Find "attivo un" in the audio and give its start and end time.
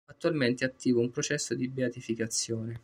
0.67-1.11